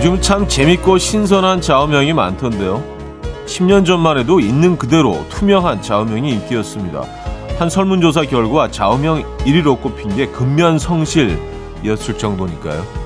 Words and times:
요즘 0.00 0.18
참 0.22 0.48
재밌고 0.48 0.96
신선한 0.96 1.60
좌우명이 1.60 2.14
많던데요. 2.14 2.82
10년 3.44 3.84
전만 3.84 4.16
해도 4.16 4.40
있는 4.40 4.78
그대로 4.78 5.26
투명한 5.28 5.82
좌우명이 5.82 6.30
인기였습니다. 6.30 7.02
한 7.58 7.68
설문조사 7.68 8.22
결과 8.22 8.70
좌우명 8.70 9.22
1위로 9.40 9.78
꼽힌 9.78 10.16
게 10.16 10.26
근면성실이었을 10.28 12.16
정도니까요. 12.16 12.99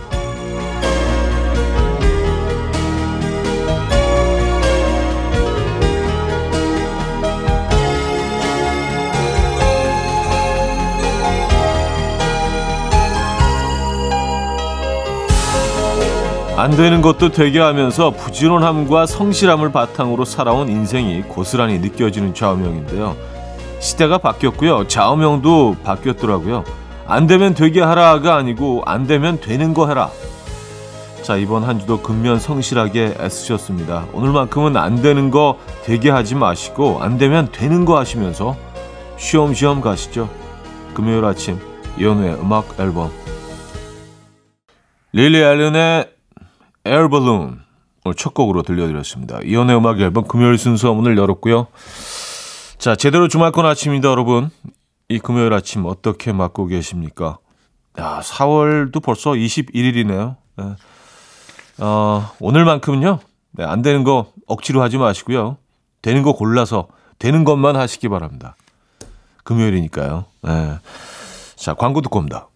안 16.56 16.70
되는 16.70 17.02
것도 17.02 17.30
되게 17.30 17.58
하면서 17.58 18.12
부지런함과 18.12 19.06
성실함을 19.06 19.72
바탕으로 19.72 20.24
살아온 20.24 20.68
인생이 20.68 21.22
고스란히 21.22 21.80
느껴지는 21.80 22.32
좌우명인데요. 22.32 23.16
시대가 23.80 24.18
바뀌었고요. 24.18 24.86
좌우명도 24.86 25.78
바뀌었더라고요. 25.82 26.64
안 27.08 27.26
되면 27.26 27.54
되게 27.54 27.80
하라가 27.80 28.36
아니고 28.36 28.84
안 28.86 29.08
되면 29.08 29.40
되는 29.40 29.74
거 29.74 29.88
해라. 29.88 30.10
자, 31.22 31.36
이번 31.36 31.64
한 31.64 31.80
주도 31.80 32.00
근면 32.00 32.38
성실하게 32.38 33.16
애쓰셨습니다. 33.18 34.06
오늘만큼은 34.12 34.76
안 34.76 35.02
되는 35.02 35.32
거 35.32 35.58
되게 35.82 36.08
하지 36.08 36.36
마시고 36.36 37.02
안 37.02 37.18
되면 37.18 37.48
되는 37.50 37.84
거 37.84 37.98
하시면서 37.98 38.56
쉬엄쉬엄 39.16 39.80
가시죠. 39.80 40.28
금요일 40.94 41.24
아침 41.24 41.58
이연우의 41.98 42.34
음악 42.34 42.78
앨범 42.78 43.10
릴리 45.12 45.38
앨런의 45.38 46.13
에어balloon 46.84 47.60
오늘 48.04 48.14
첫 48.16 48.34
곡으로 48.34 48.62
들려드렸습니다. 48.62 49.40
이연의 49.42 49.76
음악 49.76 50.00
앨범 50.00 50.24
금요일 50.24 50.58
순서 50.58 50.92
문을 50.92 51.16
열었고요. 51.16 51.68
자, 52.78 52.94
제대로 52.94 53.28
주말권 53.28 53.64
아침입니다, 53.64 54.10
여러분. 54.10 54.50
이 55.08 55.18
금요일 55.18 55.54
아침 55.54 55.86
어떻게 55.86 56.32
맞고 56.32 56.66
계십니까? 56.66 57.38
야, 57.98 58.20
4월도 58.22 59.02
벌써 59.02 59.30
21일이네요. 59.30 60.36
네. 60.56 60.64
어, 61.78 62.30
오늘만큼은요, 62.40 63.20
네, 63.52 63.64
안 63.64 63.80
되는 63.80 64.04
거 64.04 64.32
억지로 64.46 64.82
하지 64.82 64.98
마시고요. 64.98 65.56
되는 66.02 66.22
거 66.22 66.34
골라서 66.34 66.88
되는 67.18 67.44
것만 67.44 67.76
하시기 67.76 68.08
바랍니다. 68.10 68.56
금요일이니까요. 69.44 70.26
네. 70.42 70.78
자, 71.56 71.72
광고 71.72 72.02
듣고 72.02 72.18
옵니다. 72.18 72.48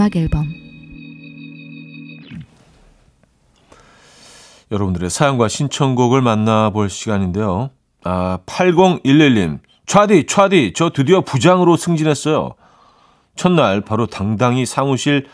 음악 0.00 0.16
앨범 0.16 0.50
여러분들의 4.72 5.10
사연과 5.10 5.48
신청곡을 5.48 6.22
만나볼 6.22 6.88
시간인데요. 6.88 7.68
아, 8.04 8.38
8011님. 8.46 9.58
차디, 9.84 10.24
차디, 10.24 10.72
저 10.74 10.88
드디어 10.88 11.20
부장으로 11.20 11.76
승진했어요. 11.76 12.54
첫날 13.36 13.82
바로 13.82 14.06
당당히 14.06 14.64
사무실 14.64 15.26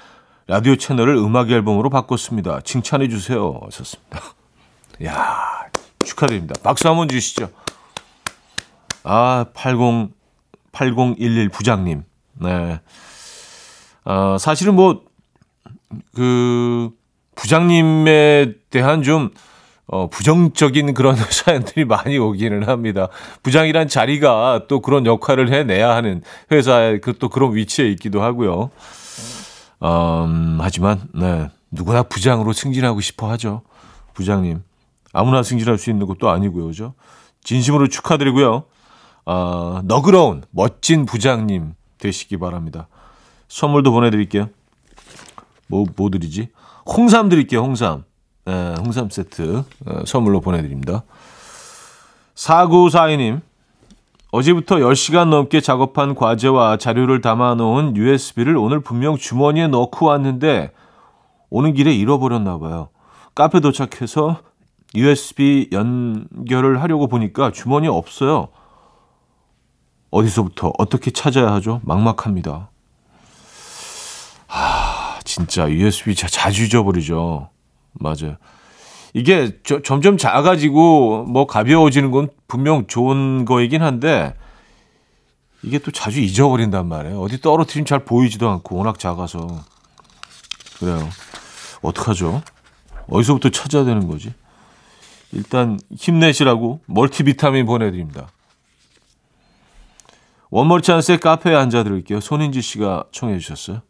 라디오 0.48 0.74
채널을 0.74 1.14
음악 1.14 1.52
앨범으로 1.52 1.88
바꿨습니다. 1.88 2.62
칭찬해 2.62 3.08
주세요. 3.08 3.60
하셨습니다. 3.66 4.20
야 5.04 5.62
축하드립니다. 6.04 6.54
박수 6.64 6.88
한번 6.88 7.08
주시죠. 7.08 7.50
아, 9.04 9.44
80, 9.54 10.10
8011 10.72 11.50
부장님. 11.50 12.02
네. 12.40 12.80
어, 14.06 14.38
사실은 14.38 14.74
뭐, 14.74 15.02
그, 16.14 16.90
부장님에 17.34 18.54
대한 18.70 19.02
좀, 19.02 19.30
어, 19.88 20.08
부정적인 20.08 20.94
그런 20.94 21.16
사연들이 21.30 21.84
많이 21.84 22.16
오기는 22.16 22.66
합니다. 22.68 23.08
부장이란 23.42 23.88
자리가 23.88 24.66
또 24.68 24.80
그런 24.80 25.06
역할을 25.06 25.52
해내야 25.52 25.94
하는 25.94 26.22
회사의 26.50 27.00
그 27.00 27.12
또 27.18 27.28
그런 27.28 27.54
위치에 27.54 27.88
있기도 27.90 28.22
하고요. 28.22 28.70
음, 29.82 30.58
하지만, 30.60 31.00
네. 31.12 31.48
누구나 31.70 32.02
부장으로 32.04 32.52
승진하고 32.52 33.00
싶어 33.00 33.28
하죠. 33.32 33.62
부장님. 34.14 34.62
아무나 35.12 35.42
승진할 35.42 35.78
수 35.78 35.90
있는 35.90 36.06
것도 36.06 36.30
아니고요. 36.30 36.66
그죠? 36.66 36.94
진심으로 37.42 37.88
축하드리고요. 37.88 38.64
어, 39.26 39.80
너그러운, 39.84 40.44
멋진 40.50 41.06
부장님 41.06 41.74
되시기 41.98 42.36
바랍니다. 42.38 42.88
선물도 43.48 43.92
보내드릴게요. 43.92 44.48
뭐, 45.68 45.84
뭐 45.96 46.10
드리지? 46.10 46.48
홍삼 46.86 47.28
드릴게요, 47.28 47.60
홍삼. 47.60 48.04
네, 48.44 48.74
홍삼 48.78 49.10
세트 49.10 49.64
어, 49.86 50.04
선물로 50.06 50.40
보내드립니다. 50.40 51.02
4942님, 52.34 53.40
어제부터 54.30 54.76
10시간 54.76 55.30
넘게 55.30 55.60
작업한 55.60 56.14
과제와 56.14 56.76
자료를 56.76 57.20
담아놓은 57.20 57.96
USB를 57.96 58.56
오늘 58.56 58.80
분명 58.80 59.16
주머니에 59.16 59.68
넣고 59.68 60.06
왔는데 60.06 60.72
오는 61.50 61.74
길에 61.74 61.94
잃어버렸나 61.94 62.58
봐요. 62.58 62.88
카페 63.34 63.60
도착해서 63.60 64.40
USB 64.94 65.70
연결을 65.72 66.82
하려고 66.82 67.06
보니까 67.06 67.50
주머니에 67.50 67.88
없어요. 67.88 68.48
어디서부터 70.10 70.72
어떻게 70.78 71.10
찾아야 71.10 71.52
하죠? 71.54 71.80
막막합니다. 71.84 72.70
아, 75.36 75.46
진짜 75.46 75.70
USB 75.70 76.14
자주 76.14 76.64
잊어버리죠. 76.64 77.50
맞아요. 77.92 78.36
이게 79.14 79.58
저, 79.64 79.80
점점 79.82 80.16
작아지고 80.16 81.24
뭐 81.24 81.46
가벼워지는 81.46 82.10
건 82.10 82.28
분명 82.48 82.86
좋은 82.86 83.44
거이긴 83.44 83.82
한데 83.82 84.34
이게 85.62 85.78
또 85.78 85.90
자주 85.90 86.20
잊어버린단 86.20 86.86
말이에요. 86.86 87.20
어디 87.20 87.40
떨어뜨리면 87.40 87.86
잘 87.86 88.04
보이지도 88.04 88.48
않고 88.48 88.76
워낙 88.76 88.98
작아서 88.98 89.64
그래요. 90.78 91.08
어떡하죠? 91.82 92.42
어디서부터 93.08 93.50
찾아야 93.50 93.84
되는 93.84 94.06
거지? 94.08 94.34
일단 95.32 95.78
힘내시라고 95.96 96.80
멀티비타민 96.86 97.66
보내드립니다. 97.66 98.28
원몰 100.50 100.82
찬스의 100.82 101.18
카페에 101.18 101.54
앉아드릴게요. 101.54 102.20
손인지 102.20 102.62
씨가 102.62 103.04
청해 103.12 103.38
주셨어요. 103.38 103.82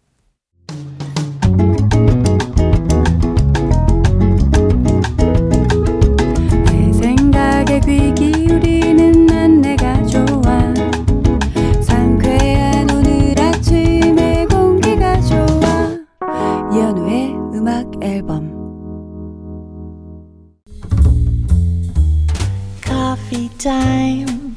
Coffee 22.80 23.50
time. 23.58 24.56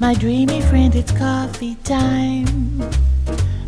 My 0.00 0.14
dreamy 0.14 0.60
friend 0.62 0.96
it's 0.96 1.12
coffee 1.12 1.76
time. 1.84 2.56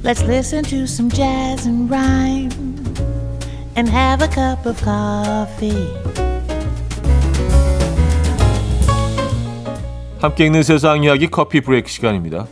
Let's 0.02 0.22
listen 0.24 0.64
to 0.64 0.88
some 0.88 1.10
jazz 1.10 1.64
and 1.64 1.88
rhyme 1.88 2.50
and 3.76 3.88
have 3.88 4.20
a 4.20 4.26
cup 4.26 4.66
of 4.66 4.82
coffee. 4.82 6.07
함께 10.20 10.46
읽는 10.46 10.64
세상 10.64 11.04
이야기 11.04 11.28
커피 11.28 11.60
브레이크 11.60 11.88
시간입니다. 11.88 12.46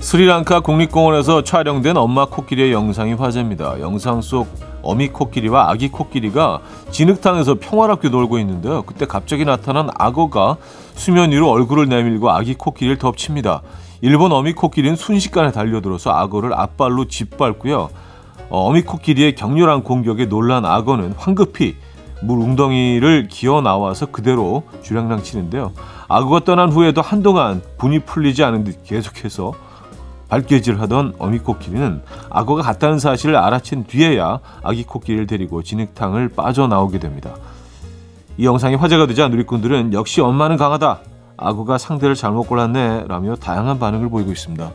스리랑카 0.00 0.60
국립공원에서 0.60 1.44
촬영된 1.44 1.96
엄마 1.96 2.26
코끼리의 2.26 2.72
영상이 2.72 3.14
화제입니다. 3.14 3.78
영상 3.80 4.20
속 4.20 4.48
어미 4.84 5.08
코끼리와 5.08 5.70
아기 5.70 5.88
코끼리가 5.88 6.60
진흙탕에서 6.90 7.56
평화롭게 7.60 8.08
놀고 8.08 8.38
있는데요. 8.38 8.82
그때 8.82 9.06
갑자기 9.06 9.44
나타난 9.44 9.88
악어가 9.98 10.56
수면 10.94 11.32
위로 11.32 11.50
얼굴을 11.50 11.88
내밀고 11.88 12.30
아기 12.30 12.54
코끼리를 12.54 12.98
덮칩니다. 12.98 13.62
일본 14.02 14.32
어미 14.32 14.52
코끼리는 14.52 14.96
순식간에 14.96 15.50
달려들어서 15.50 16.10
악어를 16.10 16.52
앞발로 16.52 17.06
짓밟고요. 17.06 17.88
어, 18.50 18.68
어미 18.68 18.82
코끼리의 18.82 19.34
격렬한 19.34 19.82
공격에 19.82 20.26
놀란 20.26 20.64
악어는 20.64 21.14
황급히 21.16 21.76
물 22.22 22.38
웅덩이를 22.38 23.28
기어 23.28 23.60
나와서 23.60 24.06
그대로 24.06 24.64
주량랑 24.82 25.22
치는데요. 25.22 25.72
악어가 26.08 26.40
떠난 26.40 26.70
후에도 26.70 27.00
한동안 27.00 27.62
분이 27.78 28.00
풀리지 28.00 28.44
않은 28.44 28.64
듯 28.64 28.82
계속해서 28.84 29.52
발길질하던 30.34 31.14
어미 31.18 31.38
코끼리는 31.38 32.02
악어가 32.28 32.62
갔다는 32.62 32.98
사실을 32.98 33.36
알아챈 33.36 33.86
뒤에야 33.86 34.40
아기 34.64 34.82
코끼리를 34.82 35.28
데리고 35.28 35.62
진흙탕을 35.62 36.30
빠져나오게 36.30 36.98
됩니다. 36.98 37.36
이 38.36 38.44
영상이 38.44 38.74
화제가 38.74 39.06
되자 39.06 39.28
누리꾼들은 39.28 39.92
역시 39.92 40.20
엄마는 40.20 40.56
강하다. 40.56 40.98
악어가 41.36 41.78
상대를 41.78 42.16
잘못 42.16 42.48
골랐네 42.48 43.04
라며 43.06 43.36
다양한 43.36 43.78
반응을 43.78 44.08
보이고 44.08 44.32
있습니다. 44.32 44.72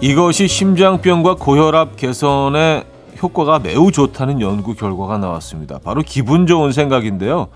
이것이 0.00 0.46
심장병과 0.46 1.34
고혈압 1.34 1.96
개선에 1.96 2.84
효과가 3.20 3.58
매우 3.60 3.90
좋다는 3.90 4.40
연구 4.40 4.74
결과가 4.74 5.18
나왔습니다. 5.18 5.78
바로 5.82 6.02
기분 6.02 6.46
좋은 6.46 6.72
생각인데요. 6.72 7.48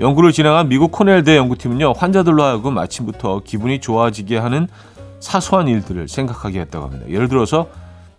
연구를 0.00 0.32
진행한 0.32 0.68
미국 0.68 0.92
코넬대 0.92 1.36
연구팀은요, 1.36 1.92
환자들로 1.96 2.42
하여금 2.42 2.76
아침부터 2.76 3.40
기분이 3.44 3.80
좋아지게 3.80 4.36
하는 4.36 4.68
사소한 5.20 5.68
일들을 5.68 6.08
생각하게 6.08 6.60
했다고 6.60 6.84
합니다. 6.84 7.06
예를 7.08 7.28
들어서, 7.28 7.68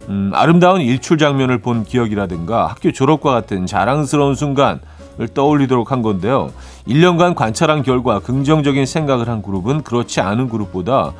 음, 0.09 0.31
아름다운 0.33 0.81
일출 0.81 1.17
장면을 1.17 1.59
본 1.59 1.83
기억이라든가 1.83 2.67
학교 2.67 2.91
졸업과 2.91 3.31
같은 3.31 3.65
자랑스러운 3.65 4.33
순간을 4.33 4.79
떠올리도록 5.33 5.91
한 5.91 6.01
건데요. 6.01 6.51
1년간 6.87 7.35
관찰한 7.35 7.83
결과 7.83 8.19
긍정적인 8.19 8.85
생각을 8.85 9.27
한 9.27 9.41
그룹은 9.43 9.83
그렇지 9.83 10.19
않은 10.21 10.49
그룹보다 10.49 11.13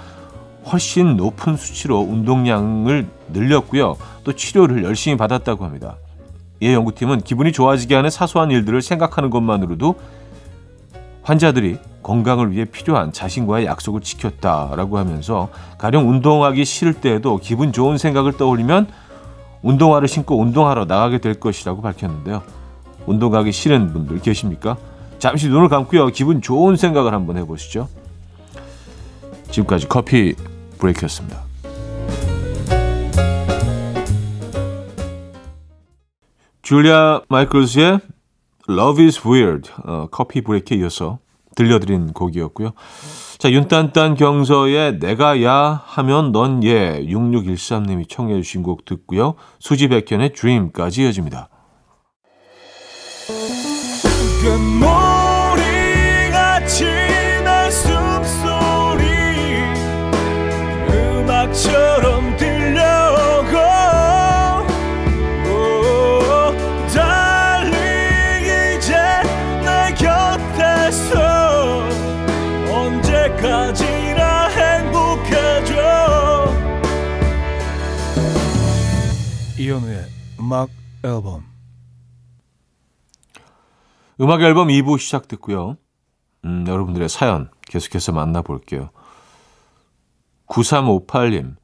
훨씬 0.72 1.18
높은 1.18 1.56
수치로 1.56 2.00
운동량을 2.00 3.08
늘렸고요. 3.34 3.98
또 4.24 4.34
치료를 4.34 4.84
열심히 4.84 5.18
받았다고 5.18 5.66
합니다. 5.66 5.98
이 6.60 6.74
연구팀은 6.74 7.22
기분이 7.22 7.52
좋아지게 7.52 7.96
하는 7.96 8.10
사소한 8.10 8.52
일들을 8.52 8.82
생각하는 8.82 9.30
것만으로도 9.30 9.96
환자들이 11.24 11.78
건강을 12.04 12.52
위해 12.52 12.66
필요한 12.66 13.12
자신과의 13.12 13.66
약속을 13.66 14.02
지켰다라고 14.02 14.98
하면서 14.98 15.50
가령 15.78 16.10
운동하기 16.10 16.64
싫을 16.64 16.94
때에도 16.94 17.38
기분 17.38 17.74
좋은 17.74 17.98
생각을 17.98 18.38
떠올리면 18.38 18.88
운동화를 19.62 20.08
신고 20.08 20.40
운동하러 20.40 20.86
나가게 20.86 21.18
될 21.18 21.34
것이라고 21.40 21.82
밝혔는데요. 21.82 22.44
운동 23.06 23.32
가기 23.32 23.52
싫은 23.52 23.92
분들 23.94 24.22
계십니까? 24.22 24.78
잠시 25.20 25.50
눈을 25.50 25.68
감고요. 25.68 26.08
기분 26.08 26.42
좋은 26.42 26.76
생각을 26.76 27.14
한번 27.14 27.38
해보시죠. 27.38 27.90
지금까지 29.50 29.88
커피 29.88 30.36
브레이크였습니다. 30.78 31.44
줄리아 36.62 37.22
마이클스의 37.30 38.00
Love 38.70 39.06
is 39.06 39.26
Weird 39.26 39.72
어, 39.86 40.08
커피 40.12 40.42
브레이크에 40.42 40.78
이어서 40.78 41.20
들려드린 41.56 42.14
곡이었고요. 42.14 42.74
자, 43.38 43.52
윤딴딴 43.52 44.16
경서의 44.16 45.00
내가 45.00 45.44
야 45.44 45.82
하면 45.86 46.32
넌 46.32 46.64
예 46.64 47.06
6613님이 47.06 48.10
청해 48.10 48.36
주신 48.36 48.64
곡 48.64 48.86
듣고요. 48.86 49.36
수지 49.60 49.88
백현의 49.88 50.34
Dream까지 50.34 51.04
이어집니다. 51.04 51.50
처럼 61.64 62.38
들려오고 62.38 63.58
오, 65.50 66.88
달리 66.94 68.78
이제 68.78 68.94
내 69.64 69.94
곁에서 69.96 71.84
언제까지나 72.72 74.48
행복해져 74.50 75.74
이현우의 79.58 80.06
음악 80.40 80.70
앨범 81.04 81.44
음악 84.22 84.42
앨범 84.42 84.68
2부 84.70 85.00
시작됐고요. 85.00 85.78
음, 86.46 86.66
여러분들의 86.68 87.10
사연 87.10 87.50
계속해서 87.68 88.12
만나볼게요. 88.14 88.90
9358님. 90.48 91.56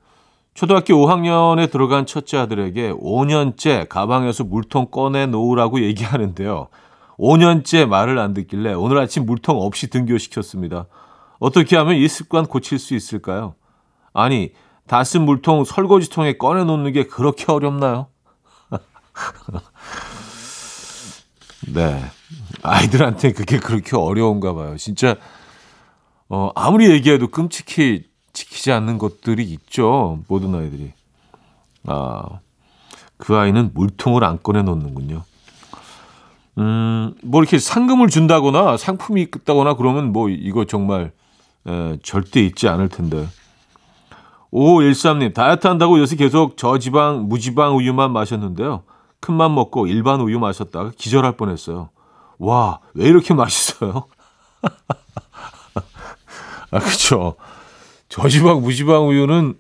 초등학교 0.54 0.94
5학년에 0.94 1.72
들어간 1.72 2.06
첫째 2.06 2.38
아들에게 2.38 2.92
5년째 2.94 3.90
가방에서 3.90 4.44
물통 4.44 4.88
꺼내 4.92 5.26
놓으라고 5.26 5.82
얘기하는데요. 5.82 6.68
5년째 7.18 7.88
말을 7.88 8.20
안 8.20 8.34
듣길래 8.34 8.74
오늘 8.74 9.00
아침 9.00 9.26
물통 9.26 9.60
없이 9.60 9.90
등교시켰습니다. 9.90 10.86
어떻게 11.40 11.76
하면 11.76 11.96
이 11.96 12.08
습관 12.08 12.46
고칠 12.46 12.78
수 12.80 12.94
있을까요? 12.94 13.56
아니, 14.14 14.52
다 14.88 15.04
쓴 15.04 15.24
물통 15.24 15.64
설거지통에 15.64 16.38
꺼내 16.38 16.64
놓는 16.64 16.92
게 16.92 17.06
그렇게 17.06 17.52
어렵나요? 17.52 18.08
네. 21.74 22.04
아이들한테 22.62 23.32
그게 23.32 23.60
그렇게 23.60 23.96
어려운가 23.96 24.54
봐요. 24.54 24.78
진짜, 24.78 25.16
어, 26.30 26.52
아무리 26.56 26.90
얘기해도 26.92 27.30
끔찍히 27.30 28.04
지키지 28.34 28.72
않는 28.72 28.98
것들이 28.98 29.44
있죠. 29.44 30.20
모든 30.28 30.56
아이들이. 30.56 30.92
아, 31.86 32.40
그 33.18 33.36
아이는 33.36 33.72
물통을 33.74 34.24
안 34.24 34.42
꺼내 34.42 34.64
놓는군요. 34.64 35.24
음, 36.58 37.16
뭐 37.24 37.42
이렇게 37.42 37.58
상금을 37.58 38.10
준다거나 38.10 38.78
상품이 38.78 39.22
있다거나 39.22 39.76
그러면 39.76 40.12
뭐 40.12 40.30
이거 40.30 40.66
정말, 40.66 41.12
에, 41.68 41.98
절대 42.04 42.42
있지 42.42 42.68
않을 42.68 42.90
텐데. 42.90 43.28
5513님, 44.52 45.34
다이어트 45.34 45.66
한다고 45.66 46.00
요새 46.00 46.16
계속 46.16 46.58
저지방, 46.58 47.28
무지방 47.28 47.76
우유만 47.76 48.12
마셨는데요. 48.12 48.84
큰맘 49.20 49.56
먹고 49.56 49.88
일반 49.88 50.22
우유 50.22 50.38
마셨다가 50.38 50.92
기절할 50.96 51.38
뻔했어요. 51.38 51.90
와, 52.38 52.80
왜 52.94 53.08
이렇게 53.08 53.34
맛있어요? 53.34 54.06
아, 56.72 56.80
그쵸. 56.80 57.36
저지방, 58.18 58.62
무지방 58.62 59.08
우유는, 59.08 59.56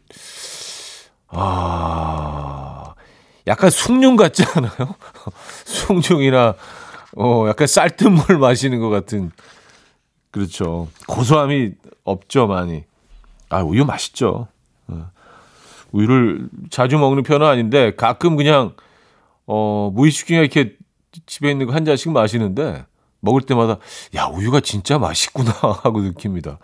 아, 1.30 2.94
약간 3.48 3.72
숭늉 3.72 4.16
같지 4.16 4.44
않아요? 4.56 4.94
숭늉이나, 5.66 6.54
어, 7.18 7.46
약간 7.48 7.66
쌀뜨물 7.66 8.38
마시는 8.38 8.80
것 8.80 8.90
같은. 8.90 9.32
그렇죠. 10.30 10.88
고소함이 11.08 11.72
없죠, 12.04 12.46
많이. 12.46 12.84
아, 13.50 13.64
우유 13.64 13.86
맛있죠. 13.86 14.48
어. 14.88 15.12
우유를 15.92 16.50
자주 16.70 17.00
먹는 17.00 17.24
편은 17.24 17.48
아닌데, 17.48 17.96
가끔 17.96 18.36
그냥, 18.36 18.76
어, 19.48 19.90
무의식 19.96 20.28
중에 20.28 20.38
이렇게 20.38 20.76
집에 21.26 21.50
있는 21.50 21.66
거 21.66 21.74
한 21.74 21.86
잔씩 21.86 22.12
마시는데 22.12 22.86
먹을 23.20 23.42
때마다 23.42 23.78
야 24.16 24.26
우유가 24.26 24.60
진짜 24.60 25.00
맛있구나 25.00 25.52
하고 25.84 26.02
느낍니다. 26.02 26.60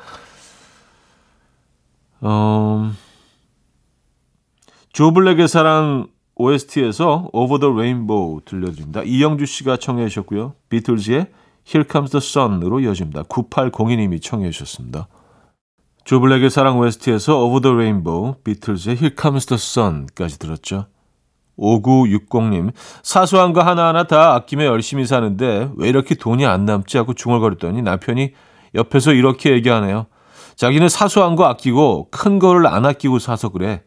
음, 2.24 2.96
조블랙의 4.94 5.48
사랑 5.48 6.08
OST에서 6.36 7.30
Over 7.34 7.60
the 7.60 7.74
Rainbow 7.74 8.40
들려드립니다. 8.46 9.04
이영주 9.04 9.46
씨가 9.46 9.78
청해 9.78 10.08
주셨고요. 10.08 10.54
비틀즈의 10.70 11.28
Here 11.68 11.88
Comes 11.90 12.12
the 12.12 12.22
Sun으로 12.24 12.80
이어집니다. 12.80 13.24
9802님이 13.24 14.22
청해 14.22 14.50
주셨습니다. 14.52 15.08
조블랙의 16.06 16.50
사랑 16.50 16.80
OST에서 16.80 17.38
Over 17.44 17.62
the 17.62 17.76
Rainbow, 17.76 18.36
비틀즈의 18.44 18.96
Here 18.96 19.16
Comes 19.20 19.46
the 19.46 19.58
Sun까지 19.58 20.40
들었죠. 20.40 20.88
5960님, 21.58 22.72
사소한 23.04 23.54
거 23.54 23.62
하나하나 23.62 24.06
다 24.06 24.34
아끼며 24.34 24.64
열심히 24.66 25.06
사는데 25.06 25.70
왜 25.76 25.90
이렇게 25.90 26.16
돈이 26.16 26.46
안 26.46 26.66
남지 26.66 26.98
하고 26.98 27.14
중얼거렸더니 27.14 27.82
남편이 27.82 28.32
옆에서 28.76 29.12
이렇게 29.14 29.52
얘기하네요. 29.52 30.08
자기는 30.60 30.89
사소한 30.89 31.38
거 31.38 31.46
아끼고 31.46 32.10
큰 32.12 32.38
거를 32.38 32.68
안 32.68 32.86
아끼고 32.86 33.20
사서 33.20 33.48
그래. 33.48 33.82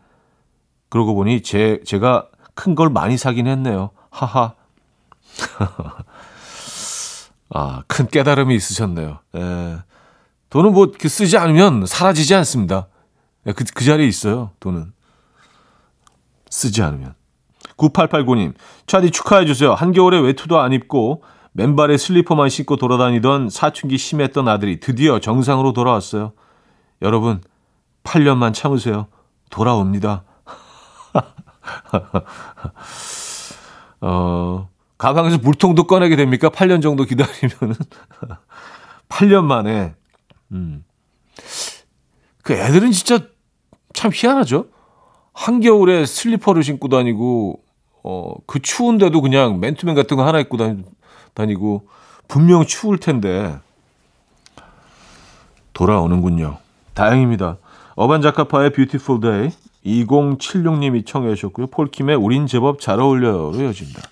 그러고 0.88 1.14
보니 1.14 1.42
제, 1.42 1.80
제가 1.84 2.28
큰 2.54 2.74
걸 2.74 2.88
많이 2.88 3.18
사긴 3.18 3.46
했네요. 3.46 3.90
하하. 4.08 4.54
아, 7.50 7.82
큰 7.86 8.08
깨달음이 8.08 8.54
있으셨네요. 8.54 9.18
예. 9.36 9.78
돈은 10.48 10.72
뭐그 10.72 11.10
쓰지 11.10 11.36
않으면 11.36 11.84
사라지지 11.84 12.34
않습니다. 12.36 12.86
예, 13.46 13.52
그, 13.52 13.64
그 13.74 13.84
자리에 13.84 14.06
있어요. 14.06 14.52
돈은. 14.58 14.94
쓰지 16.48 16.82
않으면. 16.82 17.14
9889님, 17.76 18.54
차디 18.86 19.10
축하해주세요. 19.10 19.74
한겨울에 19.74 20.18
외투도 20.20 20.58
안 20.58 20.72
입고 20.72 21.22
맨발에 21.52 21.98
슬리퍼만 21.98 22.48
신고 22.48 22.76
돌아다니던 22.76 23.50
사춘기 23.50 23.98
심했던 23.98 24.48
아들이 24.48 24.80
드디어 24.80 25.20
정상으로 25.20 25.74
돌아왔어요. 25.74 26.32
여러분, 27.02 27.42
8년만 28.04 28.54
참으세요. 28.54 29.08
돌아옵니다. 29.50 30.24
어, 34.00 34.68
가방에서 34.98 35.38
물통도 35.38 35.86
꺼내게 35.86 36.16
됩니까? 36.16 36.48
8년 36.48 36.80
정도 36.80 37.04
기다리면은. 37.04 37.74
8년 39.08 39.44
만에. 39.44 39.94
음. 40.52 40.84
그 42.42 42.54
애들은 42.54 42.92
진짜 42.92 43.26
참 43.92 44.10
희한하죠? 44.14 44.68
한겨울에 45.34 46.06
슬리퍼를 46.06 46.62
신고 46.62 46.88
다니고, 46.88 47.62
어, 48.04 48.34
그 48.46 48.60
추운데도 48.60 49.20
그냥 49.20 49.60
맨투맨 49.60 49.94
같은 49.94 50.16
거 50.16 50.26
하나 50.26 50.40
입고 50.40 50.56
다니, 50.56 50.82
다니고, 51.34 51.88
분명 52.28 52.64
추울 52.64 52.98
텐데, 52.98 53.58
돌아오는군요. 55.72 56.58
다행입니다. 56.94 57.58
어반자카파의 57.96 58.70
Beautiful 58.70 59.20
Day 59.20 59.50
2076님이 59.84 61.04
청해 61.06 61.34
주셨고요. 61.34 61.68
폴킴의 61.68 62.16
우린 62.16 62.46
제법 62.46 62.80
잘 62.80 63.00
어울려요. 63.00 63.52
이어집니다. 63.54 64.02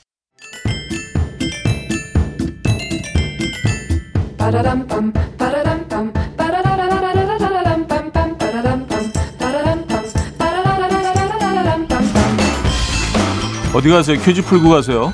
어디 13.73 13.89
가세요? 13.89 14.21
퀴즈 14.21 14.43
풀고 14.43 14.69
가세요. 14.69 15.13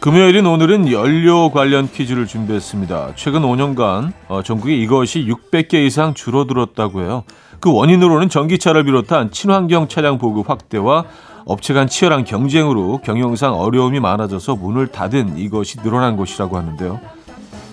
금요일인 0.00 0.46
오늘은 0.46 0.90
연료 0.90 1.50
관련 1.50 1.86
퀴즈를 1.86 2.26
준비했습니다. 2.26 3.12
최근 3.16 3.42
5년간 3.42 4.14
어, 4.28 4.42
전국에 4.42 4.74
이것이 4.74 5.26
600개 5.26 5.74
이상 5.74 6.14
줄어들었다고 6.14 7.02
해요. 7.02 7.24
그 7.60 7.70
원인으로는 7.70 8.30
전기차를 8.30 8.84
비롯한 8.84 9.30
친환경 9.30 9.88
차량 9.88 10.16
보급 10.16 10.48
확대와 10.48 11.04
업체 11.44 11.74
간 11.74 11.86
치열한 11.86 12.24
경쟁으로 12.24 13.02
경영상 13.04 13.52
어려움이 13.60 14.00
많아져서 14.00 14.56
문을 14.56 14.86
닫은 14.86 15.36
이것이 15.36 15.82
늘어난 15.82 16.16
것이라고 16.16 16.56
하는데요. 16.56 16.98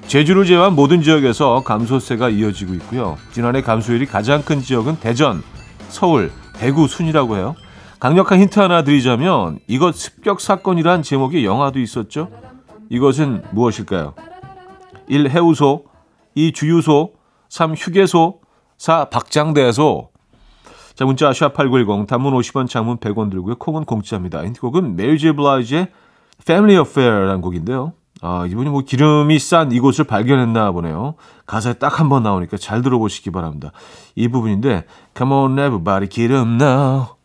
제주를 0.08 0.44
제외한 0.44 0.76
모든 0.76 1.02
지역에서 1.02 1.64
감소세가 1.64 2.28
이어지고 2.28 2.74
있고요. 2.74 3.18
지난해 3.32 3.62
감소율이 3.62 4.06
가장 4.06 4.42
큰 4.42 4.62
지역은 4.62 4.98
대전, 5.00 5.42
서울, 5.88 6.30
대구 6.58 6.90
순이라고 6.90 7.38
해요. 7.38 7.56
강력한 8.00 8.40
힌트 8.40 8.60
하나 8.60 8.84
드리자면 8.84 9.60
이것 9.68 9.96
습격 9.96 10.40
사건이란 10.40 11.02
제목의 11.02 11.46
영화도 11.46 11.80
있었죠. 11.80 12.30
이것은 12.90 13.44
무엇일까요? 13.52 14.14
1. 15.08 15.30
해우소 15.30 15.86
2. 16.36 16.52
주유소 16.54 17.14
3. 17.50 17.74
휴게소 17.74 18.40
4. 18.78 19.06
박장대소 19.10 20.10
자 20.94 21.06
문자 21.06 21.30
샵8910 21.32 22.08
단문 22.08 22.34
50원 22.34 22.68
장문 22.70 22.98
100원 22.98 23.32
들고요. 23.32 23.56
콩은 23.56 23.86
공짜입니다. 23.86 24.44
힌트곡은 24.46 24.96
메리 24.96 25.16
제이 25.16 25.32
블라이즈의 25.32 25.88
Family 26.42 26.80
Affair라는 26.80 27.42
곡인데요. 27.42 27.94
아, 28.22 28.48
이분이 28.48 28.70
뭐 28.72 28.82
기름이 28.82 29.38
싼 29.38 29.72
이곳을 29.72 30.06
발견했나 30.06 30.72
보네요. 30.72 31.16
가사에 31.46 31.74
딱 31.74 32.00
한 32.00 32.10
번 32.10 32.24
나오니까 32.24 32.58
잘 32.58 32.82
들어보시기 32.82 33.32
바랍니다. 33.32 33.72
이 34.16 34.28
부분인데 34.28 34.86
Come 35.16 35.34
on 35.34 35.52
everybody 35.54 36.08
기름 36.08 36.58
now 36.62 37.17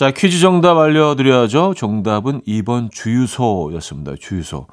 자, 0.00 0.10
퀴즈 0.10 0.38
정답 0.38 0.78
알려드려야죠. 0.78 1.74
정답은 1.76 2.40
2번 2.48 2.90
주유소였습니다. 2.90 4.14
주유소. 4.18 4.66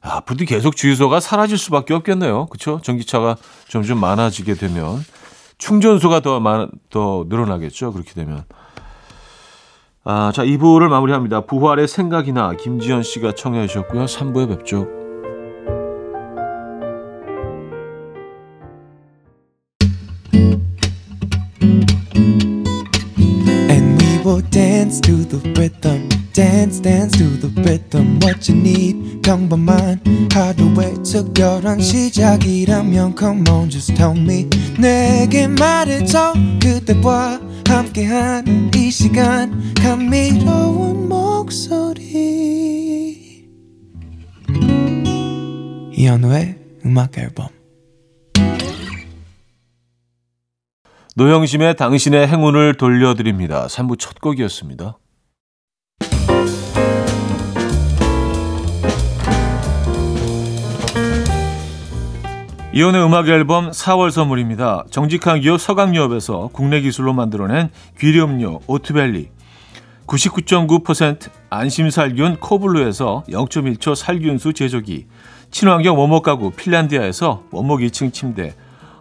아, 0.00 0.18
앞으로도 0.18 0.44
계속 0.44 0.76
주유소가 0.76 1.18
사라질 1.18 1.58
수밖에 1.58 1.94
없겠네요. 1.94 2.46
그렇죠? 2.46 2.80
전기차가 2.80 3.34
점점 3.66 3.98
많아지게 3.98 4.54
되면 4.54 5.04
충전소가 5.58 6.20
더 6.20 6.38
많, 6.38 6.70
더 6.90 7.24
늘어나겠죠. 7.28 7.92
그렇게 7.92 8.12
되면. 8.12 8.44
아, 10.04 10.30
자, 10.32 10.44
2부를 10.44 10.86
마무리합니다. 10.86 11.40
부활의 11.40 11.88
생각이나 11.88 12.52
김지현 12.52 13.02
씨가 13.02 13.32
청해 13.32 13.66
주셨고요. 13.66 14.04
3부에 14.04 14.48
뵙죠. 14.48 15.01
Dance 24.92 25.00
to 25.00 25.24
the 25.24 25.38
rhythm. 25.58 26.08
Dance, 26.34 26.80
dance 26.80 27.16
to 27.16 27.24
the 27.24 27.48
rhythm. 27.62 28.18
What 28.20 28.50
you 28.50 28.58
need, 28.58 29.22
평범한 29.22 30.02
하루의 30.32 31.02
특별한 31.02 31.80
시작이라면 31.80 33.14
Come 33.18 33.48
on, 33.48 33.70
just 33.70 33.94
tell 33.94 34.14
me. 34.14 34.48
내게 34.78 35.46
말해줘. 35.46 36.34
그대와 36.60 37.40
함께한 37.66 38.70
이 38.76 38.90
시간. 38.90 39.72
감미로운 39.74 41.08
목소리. 41.08 42.02
이현우의 45.94 46.56
음악 46.84 47.16
앨범. 47.16 47.48
노영심의 51.14 51.76
당신의 51.76 52.26
행운을 52.26 52.74
돌려드립니다. 52.74 53.66
3부 53.66 53.98
첫 53.98 54.18
곡이었습니다. 54.18 54.96
이현우의 62.72 63.04
음악 63.04 63.28
앨범 63.28 63.70
4월 63.70 64.10
선물입니다. 64.10 64.86
정직한 64.88 65.40
기업 65.40 65.60
서강유업에서 65.60 66.48
국내 66.54 66.80
기술로 66.80 67.12
만들어낸 67.12 67.68
귀리음료 67.98 68.60
오트벨리 68.66 69.28
99.9% 70.06 71.30
안심살균 71.50 72.36
코블루에서 72.36 73.24
0.1초 73.28 73.94
살균수 73.94 74.54
제조기 74.54 75.06
친환경 75.50 75.98
원목 75.98 76.22
가구 76.22 76.50
핀란디아에서 76.52 77.44
원목 77.50 77.80
2층 77.80 78.14
침대 78.14 78.54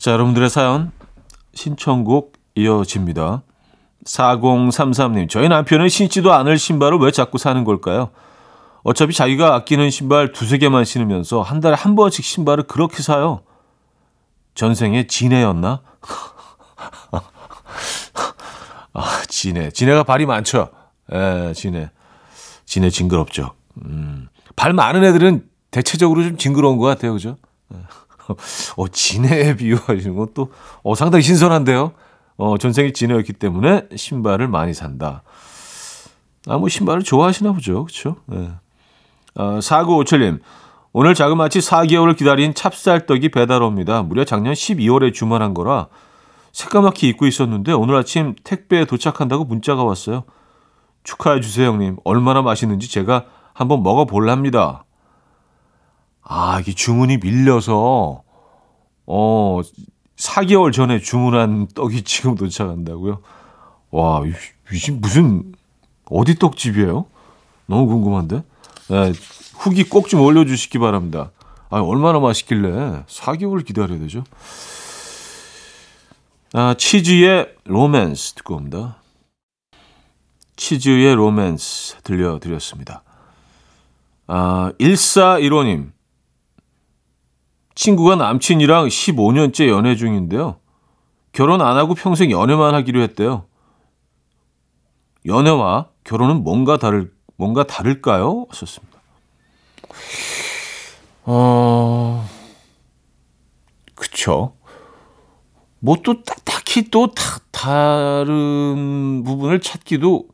자, 0.00 0.12
여러분들의 0.12 0.48
사연 0.48 0.92
신청곡 1.52 2.32
이어집니다. 2.54 3.42
4033님, 4.06 5.28
저희 5.28 5.48
남편은 5.50 5.90
신지도 5.90 6.32
않을 6.32 6.56
신발을 6.56 6.96
왜 6.98 7.10
자꾸 7.10 7.36
사는 7.36 7.62
걸까요? 7.64 8.08
어차피 8.82 9.12
자기가 9.12 9.54
아끼는 9.56 9.90
신발 9.90 10.32
두세 10.32 10.56
개만 10.56 10.86
신으면서 10.86 11.42
한 11.42 11.60
달에 11.60 11.74
한 11.74 11.96
번씩 11.96 12.24
신발을 12.24 12.64
그렇게 12.64 13.02
사요. 13.02 13.42
전생에 14.54 15.06
지네였나? 15.06 15.82
아, 18.92 19.22
지네. 19.28 19.70
지네가 19.70 20.02
발이 20.02 20.26
많죠. 20.26 20.70
예, 21.12 21.52
지네. 21.54 21.90
지네 22.64 22.90
징그럽죠. 22.90 23.52
음, 23.84 24.28
발 24.56 24.72
많은 24.72 25.04
애들은 25.04 25.48
대체적으로 25.70 26.22
좀 26.22 26.36
징그러운 26.36 26.78
것 26.78 26.86
같아요. 26.86 27.12
그죠? 27.12 27.36
어, 28.76 28.88
진해에 28.88 29.56
비유하시는 29.56 30.14
것도 30.16 30.52
어, 30.82 30.94
상당히 30.94 31.22
신선한데요. 31.22 31.92
어, 32.36 32.58
전생이 32.58 32.92
진해였기 32.92 33.34
때문에 33.34 33.86
신발을 33.94 34.48
많이 34.48 34.72
산다. 34.72 35.22
아, 36.46 36.56
뭐 36.56 36.68
신발을 36.68 37.02
좋아하시나 37.02 37.52
보죠. 37.52 37.84
그렇죠? 37.84 38.16
네. 38.26 38.50
어, 39.34 39.58
4957님. 39.58 40.40
오늘 40.92 41.14
자그마치 41.14 41.60
4개월을 41.60 42.16
기다린 42.16 42.54
찹쌀떡이 42.54 43.28
배달 43.28 43.62
옵니다. 43.62 44.02
무려 44.02 44.24
작년 44.24 44.54
12월에 44.54 45.14
주문한 45.14 45.54
거라 45.54 45.86
새까맣게 46.52 47.08
잊고 47.08 47.26
있었는데 47.26 47.72
오늘 47.72 47.96
아침 47.96 48.34
택배에 48.44 48.84
도착한다고 48.84 49.44
문자가 49.44 49.84
왔어요. 49.84 50.24
축하해 51.04 51.40
주세요, 51.40 51.68
형님. 51.68 51.96
얼마나 52.04 52.42
맛있는지 52.42 52.90
제가 52.90 53.24
한번 53.54 53.82
먹어 53.82 54.04
볼랍니다. 54.04 54.84
아, 56.22 56.60
이게 56.60 56.72
주문이 56.72 57.18
밀려서, 57.18 58.22
어, 59.06 59.60
4개월 60.16 60.72
전에 60.72 61.00
주문한 61.00 61.68
떡이 61.74 62.02
지금 62.04 62.34
도착한다고요? 62.34 63.20
와, 63.90 64.22
이, 64.24 64.30
이 64.72 64.90
무슨, 64.92 65.52
어디 66.10 66.38
떡집이에요? 66.38 67.06
너무 67.66 67.86
궁금한데? 67.86 68.42
네, 68.90 69.12
후기 69.58 69.84
꼭 69.84 70.08
좀 70.08 70.20
올려 70.20 70.44
주시기 70.44 70.78
바랍니다. 70.78 71.30
아, 71.70 71.80
얼마나 71.80 72.18
맛있길래 72.20 73.04
4개월 73.06 73.64
기다려야 73.64 73.98
되죠? 74.00 74.24
아, 76.52 76.74
치즈의 76.74 77.54
로맨스 77.64 78.34
듣고 78.34 78.56
옵니다. 78.56 78.96
치즈의 80.56 81.14
로맨스 81.14 82.02
들려드렸습니다. 82.02 83.04
아, 84.26 84.72
1415님. 84.80 85.92
친구가 87.76 88.16
남친이랑 88.16 88.88
15년째 88.88 89.68
연애 89.68 89.94
중인데요. 89.94 90.58
결혼 91.32 91.62
안 91.62 91.76
하고 91.76 91.94
평생 91.94 92.32
연애만 92.32 92.74
하기로 92.74 93.00
했대요. 93.02 93.46
연애와 95.24 95.88
결혼은 96.02 96.42
뭔가 96.42 96.78
다를 96.78 97.12
뭔가 97.36 97.64
다를까요? 97.64 98.46
썼습니다. 98.52 98.98
어, 101.24 102.28
그쵸. 103.94 104.56
뭐 105.80 105.96
또 106.02 106.22
딱히 106.44 106.90
또 106.90 107.08
다, 107.12 107.40
다른 107.52 109.22
부분을 109.24 109.60
찾기도 109.60 110.26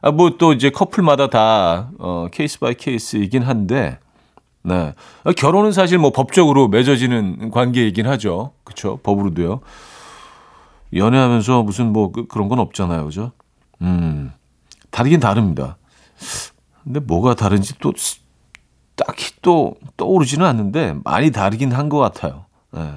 아, 0.00 0.10
뭐 0.10 0.30
또 0.38 0.52
이제 0.52 0.70
커플마다 0.70 1.28
다 1.28 1.90
어, 1.98 2.26
case 2.32 2.58
by 2.58 2.74
case이긴 2.74 3.42
한데 3.42 3.98
네. 4.64 4.94
결혼은 5.36 5.72
사실 5.72 5.98
뭐 5.98 6.10
법적으로 6.10 6.68
맺어지는 6.68 7.50
관계이긴 7.50 8.06
하죠. 8.06 8.52
그렇죠? 8.64 8.98
법으로도요. 9.02 9.60
연애하면서 10.94 11.62
무슨 11.62 11.92
뭐 11.92 12.12
그, 12.12 12.26
그런 12.26 12.48
건 12.48 12.58
없잖아요. 12.60 13.04
그죠? 13.06 13.32
음. 13.80 14.32
다르긴 14.90 15.20
다릅니다. 15.20 15.78
근데 16.84 17.00
뭐가 17.00 17.34
다른지 17.34 17.74
또 17.80 17.92
딱히 18.94 19.32
또 19.42 19.74
떠오르지는 19.96 20.44
않는데 20.46 20.94
많이 21.04 21.30
다르긴 21.32 21.72
한 21.72 21.88
것 21.88 21.98
같아요. 21.98 22.44
네. 22.72 22.92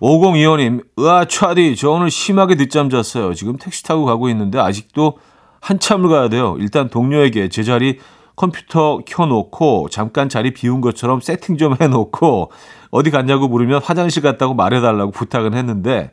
5025님, 0.00 0.84
으아, 0.98 1.24
차디, 1.24 1.76
저 1.76 1.90
오늘 1.90 2.10
심하게 2.10 2.54
늦잠 2.56 2.88
잤어요. 2.90 3.34
지금 3.34 3.56
택시 3.56 3.82
타고 3.82 4.04
가고 4.04 4.28
있는데 4.28 4.58
아직도 4.58 5.18
한참을 5.60 6.08
가야 6.08 6.28
돼요. 6.28 6.56
일단 6.58 6.88
동료에게 6.88 7.48
제 7.48 7.62
자리 7.64 7.98
컴퓨터 8.36 9.00
켜놓고 9.04 9.88
잠깐 9.90 10.28
자리 10.28 10.52
비운 10.52 10.80
것처럼 10.80 11.20
세팅 11.20 11.56
좀 11.56 11.74
해놓고 11.80 12.52
어디 12.90 13.10
갔냐고 13.10 13.48
물으면 13.48 13.82
화장실 13.82 14.22
갔다고 14.22 14.54
말해달라고 14.54 15.10
부탁은 15.10 15.54
했는데 15.54 16.12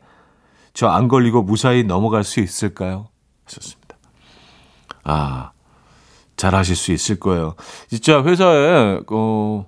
저 0.74 0.88
안 0.88 1.06
걸리고 1.08 1.42
무사히 1.42 1.84
넘어갈 1.84 2.24
수 2.24 2.40
있을까요? 2.40 3.08
하셨습니다. 3.46 3.96
아, 5.04 5.52
잘 6.36 6.54
하실 6.54 6.74
수 6.74 6.90
있을 6.92 7.18
거예요. 7.20 7.54
진짜 7.88 8.22
회사에, 8.24 9.00
어, 9.10 9.66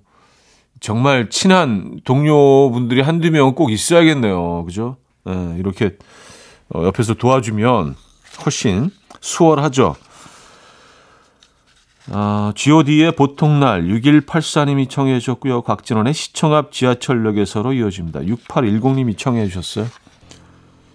정말 0.81 1.29
친한 1.31 2.01
동료분들이 2.05 3.01
한두 3.01 3.31
명 3.31 3.55
꼭 3.55 3.71
있어야겠네요. 3.73 4.65
그죠? 4.65 4.97
네, 5.25 5.57
이렇게 5.59 5.97
어, 6.75 6.85
옆에서 6.85 7.15
도와주면 7.15 7.97
훨씬 8.45 8.91
수월하죠. 9.21 9.97
아, 12.11 12.53
god의 12.57 13.13
보통날 13.13 13.85
6184님이 13.85 14.89
청해 14.89 15.19
주셨고요. 15.19 15.63
곽진원의 15.63 16.15
시청 16.15 16.55
앞 16.55 16.73
지하철역에서로 16.73 17.75
이어집니다. 17.75 18.21
6810님이 18.21 19.17
청해 19.19 19.47
주셨어요. 19.47 19.87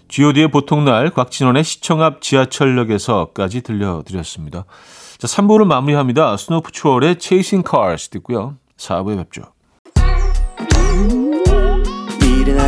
god의 0.08 0.48
보통날 0.48 1.10
곽진원의 1.10 1.64
시청 1.64 2.02
앞 2.02 2.20
지하철역에서까지 2.20 3.62
들려드렸습니다. 3.62 4.64
자, 5.18 5.26
3부를 5.26 5.66
마무리합니다. 5.66 6.36
스노프추얼의 6.36 7.16
Chasing 7.20 7.68
Cars 7.68 8.08
듣고요. 8.10 8.56
4부에 8.76 9.16
뵙죠. 9.16 9.53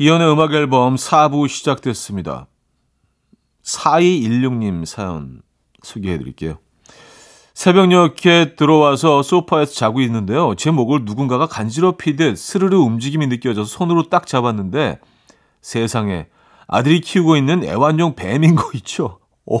이연의 0.00 0.30
음악 0.30 0.54
앨범 0.54 0.94
4부 0.94 1.48
시작됐습니다. 1.48 2.46
4216님 3.64 4.86
사연 4.86 5.42
소개해 5.82 6.18
드릴게요. 6.18 6.58
새벽녘에 7.52 8.54
들어와서 8.54 9.24
소파에서 9.24 9.72
자고 9.74 10.00
있는데요. 10.02 10.54
제 10.54 10.70
목을 10.70 11.04
누군가가 11.04 11.48
간지럽히듯 11.48 12.38
스르르 12.38 12.76
움직임이 12.78 13.26
느껴져서 13.26 13.68
손으로 13.68 14.04
딱 14.04 14.28
잡았는데 14.28 15.00
세상에 15.62 16.28
아들이 16.68 17.00
키우고 17.00 17.36
있는 17.36 17.64
애완용 17.64 18.14
뱀인 18.14 18.54
거 18.54 18.70
있죠. 18.74 19.18
오, 19.46 19.58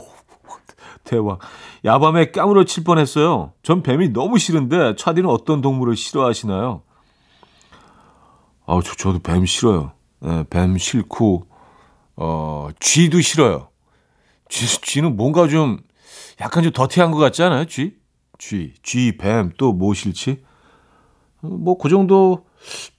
대박. 1.02 1.40
야밤에 1.84 2.30
까무러칠 2.30 2.84
뻔했어요. 2.84 3.54
전 3.64 3.82
뱀이 3.82 4.10
너무 4.10 4.38
싫은데 4.38 4.94
차디는 4.94 5.28
어떤 5.28 5.60
동물을 5.62 5.96
싫어하시나요? 5.96 6.82
아, 8.66 8.80
저, 8.84 8.94
저도 8.94 9.18
뱀 9.18 9.44
싫어요. 9.44 9.97
네, 10.20 10.44
뱀 10.50 10.76
싫고 10.78 11.46
어 12.16 12.68
쥐도 12.80 13.20
싫어요. 13.20 13.68
쥐, 14.48 14.66
쥐는 14.80 15.16
뭔가 15.16 15.48
좀 15.48 15.78
약간 16.40 16.62
좀 16.62 16.72
더티한 16.72 17.10
것 17.12 17.18
같지 17.18 17.42
않아요? 17.42 17.64
쥐, 17.66 17.96
쥐, 18.38 18.74
쥐, 18.82 19.16
뱀 19.16 19.52
또 19.56 19.72
뭐 19.72 19.94
싫지? 19.94 20.42
뭐 21.42 21.78
그 21.78 21.88
정도 21.88 22.46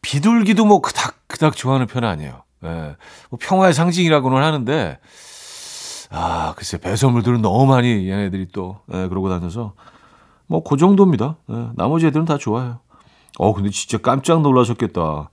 비둘기도 0.02 0.66
뭐 0.66 0.82
그닥 0.82 1.16
그닥 1.28 1.56
좋아하는 1.58 1.88
편은 1.88 2.08
아니에요. 2.08 2.44
예, 2.66 2.96
뭐 3.30 3.40
평화의 3.42 3.74
상징이라고는 3.74 4.42
하는데 4.42 5.00
아 6.12 6.54
글쎄 6.56 6.78
배설물들은 6.80 7.42
너무 7.42 7.66
많이 7.68 8.10
얘네들이 8.10 8.48
또 8.52 8.80
예, 8.94 9.08
그러고 9.08 9.30
다녀서 9.30 9.74
뭐 10.48 10.64
그 10.64 10.78
정도입니다. 10.78 11.38
예, 11.52 11.68
나머지 11.76 12.08
애들은 12.08 12.26
다 12.26 12.38
좋아해요. 12.38 12.80
어 13.38 13.54
근데 13.54 13.70
진짜 13.70 13.98
깜짝 13.98 14.42
놀라셨겠다. 14.42 15.02
어, 15.02 15.30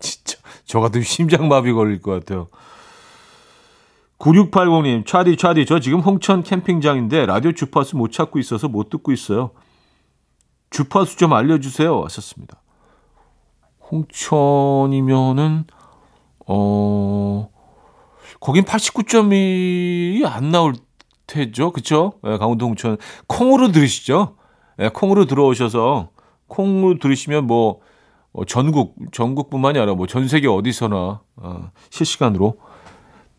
진짜 0.00 0.35
저 0.76 0.80
같은 0.80 1.00
심장마비 1.00 1.72
걸릴 1.72 2.02
것 2.02 2.10
같아요. 2.10 2.48
9680님, 4.18 5.06
차디, 5.06 5.38
차디, 5.38 5.64
저 5.64 5.80
지금 5.80 6.00
홍천 6.00 6.42
캠핑장인데 6.42 7.24
라디오 7.24 7.52
주파수 7.52 7.96
못 7.96 8.12
찾고 8.12 8.38
있어서 8.40 8.68
못 8.68 8.90
듣고 8.90 9.10
있어요. 9.10 9.52
주파수 10.68 11.16
좀 11.16 11.32
알려주세요. 11.32 12.02
하셨습니다. 12.04 12.60
홍천이면은, 13.90 15.64
어, 16.46 17.48
거긴 18.38 18.64
89.1이 18.64 20.26
안 20.26 20.50
나올 20.50 20.74
테죠. 21.26 21.72
그쵸? 21.72 22.12
예, 22.26 22.36
강원도 22.36 22.66
홍천. 22.66 22.98
콩으로 23.26 23.72
들으시죠? 23.72 24.36
예, 24.80 24.90
콩으로 24.90 25.24
들어오셔서, 25.24 26.10
콩으로 26.48 26.98
들으시면 26.98 27.46
뭐, 27.46 27.80
어, 28.36 28.44
전국, 28.44 28.94
전국뿐만이 29.12 29.78
아니라 29.78 29.94
뭐 29.94 30.06
전 30.06 30.28
세계 30.28 30.46
어디서나, 30.48 31.20
어, 31.36 31.70
실시간으로 31.90 32.58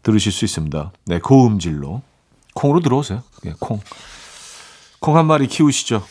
들으실 0.04 0.32
수 0.32 0.46
있습니다. 0.46 0.92
네, 1.06 1.20
고음질로. 1.20 2.02
콩으로 2.56 2.80
들어오세요. 2.80 3.22
예, 3.46 3.54
콩. 3.60 3.80
콩 5.00 5.16
한 5.16 5.28
마리 5.28 5.48
키우시죠. 5.48 6.02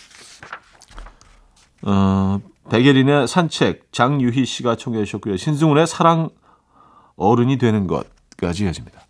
어, 1.82 2.40
백예린의 2.70 3.26
산책, 3.26 3.92
장유희 3.92 4.44
씨가 4.46 4.76
청해 4.76 5.04
주셨고요. 5.04 5.36
신승훈의 5.36 5.86
사랑 5.86 6.30
어른이 7.16 7.58
되는 7.58 7.86
것까지 7.86 8.64
이어집니다. 8.64 9.06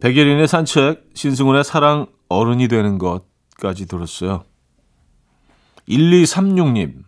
백예린의 0.00 0.46
산책, 0.46 1.10
신승훈의 1.14 1.64
사랑 1.64 2.06
어른이 2.28 2.68
되는 2.68 2.98
것까지 2.98 3.86
들었어요. 3.86 4.44
1236님. 5.88 7.07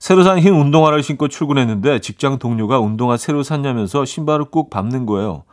새로 0.00 0.24
산 0.24 0.38
흰 0.38 0.54
운동화를 0.54 1.02
신고 1.02 1.28
출근했는데 1.28 2.00
직장 2.00 2.38
동료가 2.38 2.80
운동화 2.80 3.18
새로 3.18 3.42
샀냐면서 3.42 4.06
신발을 4.06 4.46
꾹 4.46 4.70
밟는 4.70 5.04
거예요. 5.04 5.44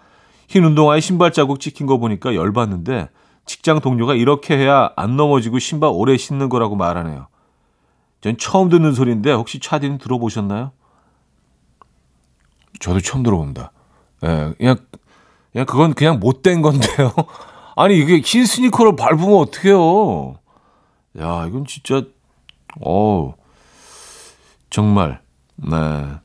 흰 0.47 0.63
운동화에 0.63 1.01
신발 1.01 1.33
자국 1.33 1.59
찍힌 1.59 1.85
거 1.85 1.97
보니까 1.97 2.33
열받는데 2.33 3.09
직장 3.45 3.81
동료가 3.81 4.15
이렇게 4.15 4.57
해야 4.57 4.89
안 4.95 5.17
넘어지고 5.17 5.59
신발 5.59 5.89
오래 5.93 6.15
신는 6.15 6.47
거라고 6.47 6.77
말하네요. 6.77 7.27
전 8.21 8.37
처음 8.37 8.69
듣는 8.69 8.93
소리인데 8.93 9.33
혹시 9.33 9.59
차디는 9.59 9.97
들어보셨나요? 9.97 10.71
저도 12.79 13.01
처음 13.01 13.23
들어봅니다. 13.23 13.73
예, 14.23 14.53
그냥 14.57 14.77
그냥 15.51 15.65
그건 15.65 15.93
그냥 15.93 16.19
못된 16.21 16.61
건데요. 16.61 17.11
아니 17.75 17.97
이게 17.99 18.21
흰 18.21 18.45
스니커를 18.45 18.95
밟으면 18.95 19.39
어떡해요? 19.39 20.35
야, 21.19 21.45
이건 21.47 21.65
진짜 21.65 22.01
어 22.79 23.33
정말 24.69 25.21
네 25.55 26.19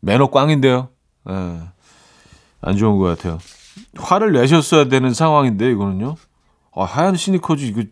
매너 0.00 0.30
꽝인데요. 0.30 0.88
예. 1.28 1.60
안 2.60 2.76
좋은 2.76 2.98
것 2.98 3.04
같아요. 3.04 3.38
화를 3.96 4.32
내셨어야 4.32 4.84
되는 4.86 5.12
상황인데 5.12 5.70
이거는요. 5.70 6.16
아, 6.74 6.84
하얀 6.84 7.16
스니커즈 7.16 7.64
이거 7.64 7.82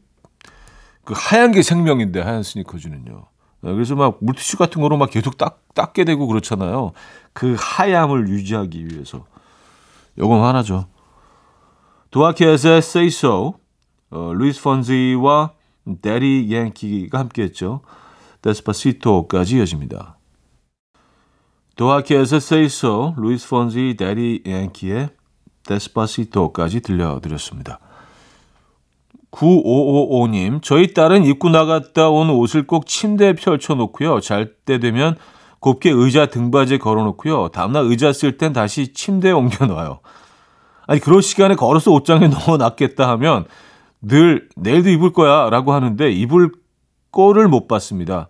그 1.05 1.15
하얀 1.17 1.53
게 1.53 1.63
생명인데 1.63 2.21
하얀 2.21 2.43
스니커즈는요. 2.43 3.27
네, 3.63 3.73
그래서 3.73 3.95
막 3.95 4.19
물티슈 4.21 4.59
같은 4.59 4.83
거로 4.83 4.97
막 4.97 5.11
계속 5.11 5.37
닦, 5.37 5.63
닦게 5.75 6.05
되고 6.05 6.27
그렇잖아요. 6.27 6.93
그 7.33 7.57
하얌을 7.59 8.29
유지하기 8.29 8.87
위해서. 8.87 9.25
요건 10.19 10.43
하나죠. 10.43 10.87
도자 12.11 12.38
캣의 12.38 12.79
Say 12.79 13.09
So, 13.09 13.55
어, 14.11 14.33
루이스 14.35 14.63
폰시와 14.63 15.53
대디 16.01 16.53
양키가 16.53 17.19
함께했죠. 17.19 17.83
Despacito까지 18.47 19.57
이어집니다. 19.57 20.17
Say 21.81 22.67
So, 22.67 23.15
루이스 23.17 23.49
폰시, 23.49 23.97
대디 23.99 24.43
양키의 24.47 25.11
Despacito까지 25.65 26.81
들려드렸습니다. 26.81 27.81
9555님, 29.33 30.63
저희 30.63 30.95
딸은 30.95 31.25
입고 31.25 31.51
나갔다 31.51 32.09
온 32.09 32.31
옷을 32.31 32.67
꼭 32.67 32.87
침대에 32.87 33.35
펼쳐놓고요. 33.35 34.21
잘 34.21 34.55
때 34.65 34.79
되면 34.79 35.17
곱게 35.61 35.91
의자 35.91 36.27
등받이에 36.27 36.79
걸어놓고요. 36.79 37.49
다음날 37.49 37.85
의자 37.87 38.13
쓸 38.13 38.39
땐 38.39 38.53
다시 38.53 38.93
침대에 38.95 39.33
옮겨놔요. 39.33 40.01
아니, 40.87 41.01
그럴 41.01 41.21
시간에 41.21 41.57
걸어서 41.57 41.91
옷장에 41.91 42.29
넣어놨겠다 42.47 43.09
하면 43.11 43.45
늘 44.01 44.49
내일도 44.57 44.89
입을 44.89 45.13
거야 45.13 45.51
라고 45.51 45.73
하는데 45.73 46.11
입을 46.11 46.53
꼴을 47.11 47.49
못 47.49 47.67
봤습니다. 47.67 48.29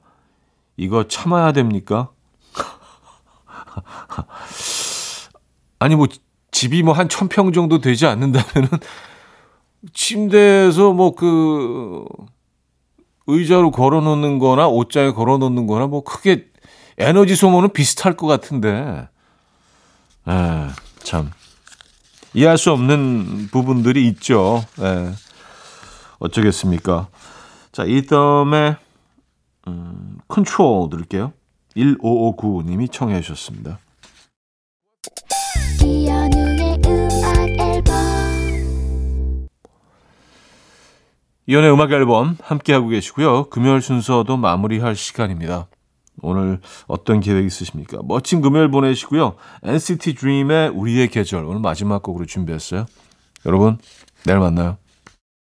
이거 0.77 1.07
참아야 1.09 1.53
됩니까? 1.53 2.11
아니, 5.79 5.95
뭐, 5.97 6.07
집이 6.51 6.83
뭐 6.83 6.95
한 6.95 7.09
천 7.09 7.29
평 7.29 7.53
정도 7.53 7.81
되지 7.81 8.07
않는다면은 8.07 8.69
침대에서 9.93 10.93
뭐 10.93 11.15
그 11.15 12.05
의자로 13.29 13.73
걸어 13.73 14.01
놓는 14.01 14.39
거나 14.39 14.69
옷장에 14.69 15.11
걸어 15.13 15.37
놓는 15.39 15.67
거나 15.67 15.87
뭐 15.89 16.05
크게 16.05 16.47
에너지 16.99 17.35
소모는 17.37 17.73
비슷할 17.73 18.17
것 18.17 18.27
같은데. 18.27 19.09
에, 20.29 20.69
참. 21.03 21.31
이해할 22.35 22.57
수 22.57 22.71
없는 22.73 23.49
부분들이 23.51 24.07
있죠. 24.09 24.65
에, 24.81 25.13
어쩌겠습니까. 26.21 27.09
자, 27.73 27.85
이덤의 27.85 28.77
음, 29.69 30.06
컨트롤 30.29 30.91
들을게요. 30.91 31.33
1559님이 31.77 32.91
청해 32.91 33.21
주셨습니다. 33.21 33.79
이연의 41.49 41.73
음악 41.73 41.93
앨범 41.93 42.37
함께하고 42.43 42.89
계시고요. 42.89 43.51
금요일 43.51 43.81
순서도 43.81 44.37
마무리할 44.37 44.97
시간입니다. 44.97 45.69
오늘 46.23 46.61
어떤 46.89 47.21
계획 47.21 47.45
있으십니까? 47.45 47.99
멋진 48.05 48.41
금요일 48.41 48.69
보내시고요. 48.71 49.37
NCT 49.63 50.15
DREAM의 50.15 50.71
우리의 50.71 51.09
계절 51.09 51.45
오늘 51.45 51.61
마지막 51.61 52.03
곡으로 52.03 52.27
준비했어요. 52.27 52.87
여러분 53.45 53.79
내일 54.25 54.41
만나요. 54.41 54.79